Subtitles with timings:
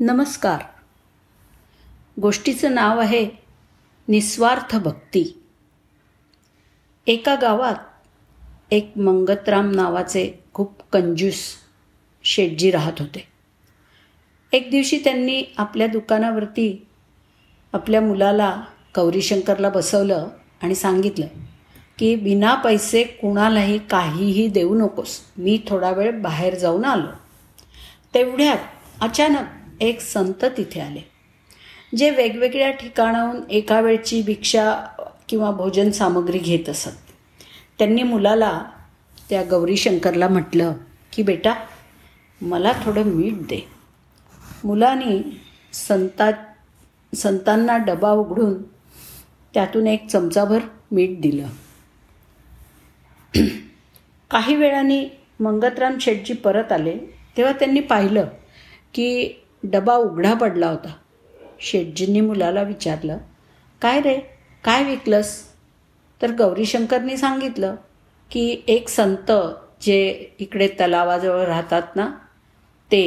[0.00, 0.60] नमस्कार.
[2.20, 3.30] गोष्टीचं नाव आहे
[4.08, 5.42] निस्वार्थ भक्ती.
[7.06, 7.74] एका गावात
[8.70, 11.54] एक मंगतराम नावाचे खूप कंजूस
[12.24, 13.28] शेटजी राहत होते.
[14.52, 16.86] एक दिवशी त्यांनी आपल्या दुकानावरती
[17.72, 18.62] आपल्या मुलाला
[18.96, 20.28] गौरीशंकरला बसवलं
[20.62, 21.26] आणि सांगितलं
[21.98, 25.20] की बिना पैसे कुणालाही काहीही देऊ नकोस.
[25.38, 27.06] मी थोडा वेळ बाहेर जाऊन आलो.
[28.14, 28.58] तेवढ्यात
[29.00, 29.46] अचानक
[29.80, 31.00] एक संत तिथे आले.
[31.96, 34.76] जे वेगवेगळ्या ठिकाणाहून एका वेळची भिक्षा
[35.28, 36.90] किंवा भोजन सामग्री घेत असत.
[37.78, 38.64] त्यांनी मुलाला
[39.30, 40.72] त्या गौरीशंकरला म्हटलं
[41.12, 41.54] की बेटा
[42.42, 43.68] मला थोडं मीठ दे.
[44.64, 45.40] मुलाने
[45.72, 46.30] संता
[47.14, 48.62] संतांना डबा उघडून
[49.54, 50.58] त्यातून एक चमचाभर
[50.90, 51.48] मीठ दिलं.
[54.30, 56.98] काही वेळाने मंगतराम शेटजी परत आले.
[57.36, 58.26] तेव्हा त्यांनी पाहिलं
[58.94, 59.30] की
[59.62, 60.92] डबा उघडा पडला होता.
[61.60, 63.18] शेटजींनी मुलाला विचारलं
[63.82, 64.18] काय रे
[64.64, 65.36] काय विकलंस?
[66.20, 67.74] तर गौरीशंकरनी सांगितलं
[68.30, 69.32] की एक संत
[69.80, 72.08] जे इकडे तलावाजवळ राहतात ना
[72.90, 73.04] ते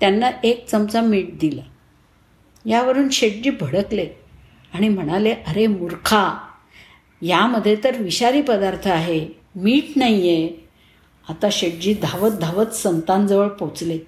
[0.00, 1.62] त्यांना एक चमचा मीठ दिलं.
[2.64, 4.08] यावरून शेटजी भडकले
[4.74, 6.28] आणि म्हणाले अरे मूर्खा
[7.22, 10.48] यामध्ये तर विषारी पदार्थ आहे मीठ नाही आहे
[11.28, 13.98] आता शेटजी धावत धावत संतांजवळ पोचले.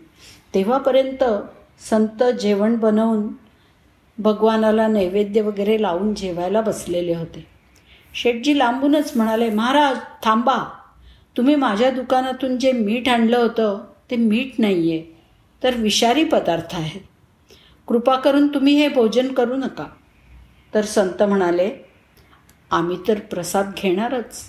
[0.55, 1.25] तेव्हापर्यंत
[1.81, 3.29] संत जेवण बनवून
[4.19, 7.47] भगवानाला नैवेद्य वगैरे लावून जेवायला बसलेले होते.
[8.15, 10.59] शेठजी लांबूनच म्हणाले महाराज थांबा.
[11.37, 15.17] तुम्ही माझ्या दुकानातून जे मीठ आणलं होतं ते मीठ नाही आहे
[15.63, 17.01] तर विषारी पदार्थ आहेत.
[17.89, 19.87] कृपा करून तुम्ही हे भोजन करू नका.
[20.75, 21.71] तर संत म्हणाले
[22.71, 24.43] आम्ही तर प्रसाद घेणारच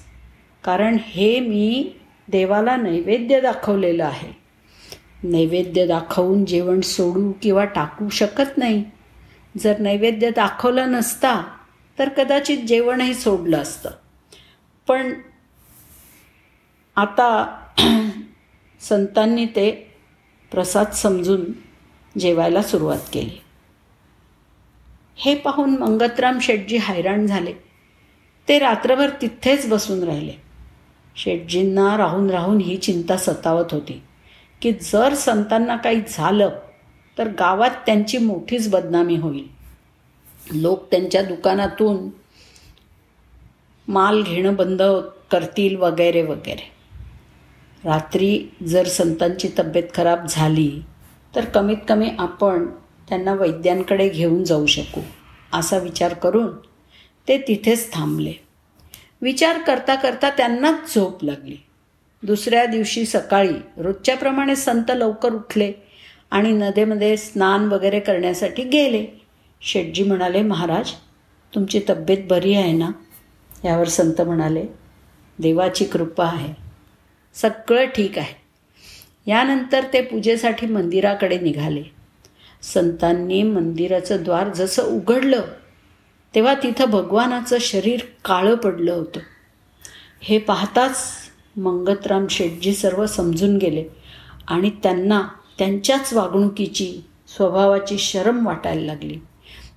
[0.63, 1.91] कारण हे मी
[2.27, 4.48] देवाला नैवेद्य दाखवलेलं आहे.
[5.23, 8.85] नैवेद्य दाखवून जेवण सोडू किंवा टाकू शकत नाही.
[9.57, 11.41] जर नैवेद्य दाखवलं नसता
[11.99, 13.89] तर कदाचित जेवणही सोडलं असतं.
[14.87, 15.13] पण
[16.95, 17.59] आता
[18.81, 19.95] संतांनी ते
[20.51, 21.45] प्रसाद समजून
[22.19, 23.41] जेवायला सुरुवात केली.
[25.15, 27.53] हे पाहून मंगतराम शेटजी हैराण झाले.
[28.47, 30.33] ते रात्रभर तिथेच बसून राहिले.
[31.15, 34.03] शेटजींना राहून राहून ही चिंता सतावत होती.
[34.61, 36.49] की जर संतांना काही झालं
[37.17, 39.47] तर गावात त्यांची मोठीच बदनामी होईल.
[40.51, 42.09] लोक त्यांच्या दुकानातून
[43.87, 44.81] माल घेणं बंद
[45.31, 46.71] करतील वगैरे वगैरे.
[47.83, 50.81] रात्री जर संतांची तब्येत खराब झाली
[51.35, 52.65] तर कमीत कमी आपण
[53.09, 55.01] त्यांना वैद्यांकडे घेऊन जाऊ शकू
[55.53, 56.51] असा विचार करून
[57.27, 58.33] ते तिथेच थांबले.
[59.21, 61.57] विचार करता करता त्यांनाच झोप लागली.
[62.23, 65.73] दुसऱ्या दिवशी सकाळी रोजच्याप्रमाणे संत लवकर उठले
[66.31, 69.21] आणि नदीमध्ये स्नान वगैरे करण्यासाठी गेले.
[69.61, 70.91] शेटजी म्हणाले महाराज
[71.55, 72.89] तुमची तब्येत बरी आहे ना?
[73.65, 74.65] यावर संत म्हणाले
[75.39, 76.53] देवाची कृपा आहे.
[77.33, 78.35] सगळं ठीक आहे.
[79.31, 81.83] यानंतर ते पूजेसाठी मंदिराकडे निघाले.
[82.61, 85.41] संतांनी मंदिराचं द्वार जसं उघडलं
[86.35, 89.19] तेव्हा तिथं भगवानाचं शरीर काळं पडलं होतं.
[90.21, 90.97] हे पाहताच
[91.59, 93.85] मंगतराम शेटजी सर्व समजून गेले
[94.47, 95.21] आणि त्यांना
[95.57, 99.17] त्यांच्याच वागणुकीची स्वभावाची शरम वाटायला लागली.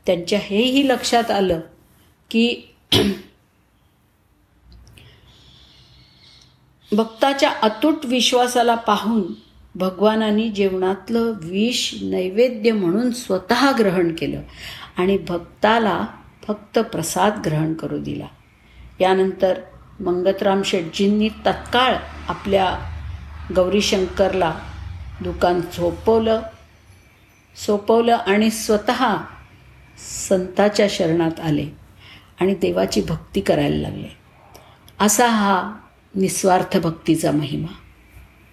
[0.07, 1.61] त्यांच्या हेही लक्षात आलं
[2.31, 2.75] की
[6.93, 9.23] भक्ताच्या अतूट विश्वासाला पाहून
[9.75, 14.43] भगवानानी जेवणातलं विष नैवेद्य म्हणून स्वतः ग्रहण केलं
[14.97, 16.07] आणि भक्ताला
[16.47, 18.27] फक्त प्रसाद ग्रहण करू दिला.
[19.01, 19.61] यानंतर
[20.03, 21.95] मंगतराम शेटजींनी तत्काळ
[22.29, 22.79] आपल्या
[23.57, 24.55] गौरीशंकरला
[25.21, 26.43] दुकान झोपवलं
[27.67, 29.17] सोपवलं आणि स्वतः
[30.29, 31.67] संताच्या शरणात आले
[32.41, 34.17] आणि देवाची भक्ती करायला लागले.
[35.01, 35.73] असा हा
[36.15, 37.73] निस्वार्थ भक्तीचा महिमा.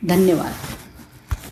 [0.08, 0.54] धन्यवाद.